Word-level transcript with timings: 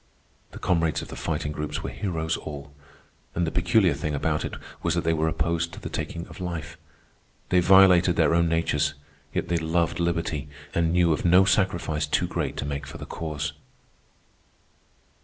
The 0.49 0.57
comrades 0.57 1.03
of 1.03 1.09
the 1.09 1.15
Fighting 1.15 1.51
Groups 1.51 1.83
were 1.83 1.91
heroes 1.91 2.35
all, 2.35 2.73
and 3.35 3.45
the 3.45 3.51
peculiar 3.51 3.93
thing 3.93 4.15
about 4.15 4.43
it 4.43 4.55
was 4.81 4.95
that 4.95 5.03
they 5.03 5.13
were 5.13 5.27
opposed 5.27 5.73
to 5.73 5.79
the 5.79 5.89
taking 5.91 6.25
of 6.25 6.39
life. 6.39 6.75
They 7.49 7.59
violated 7.59 8.15
their 8.15 8.33
own 8.33 8.49
natures, 8.49 8.95
yet 9.31 9.47
they 9.47 9.57
loved 9.57 9.99
liberty 9.99 10.49
and 10.73 10.91
knew 10.91 11.13
of 11.13 11.23
no 11.23 11.45
sacrifice 11.45 12.07
too 12.07 12.25
great 12.25 12.57
to 12.57 12.65
make 12.65 12.87
for 12.87 12.97
the 12.97 13.05
Cause. 13.05 13.53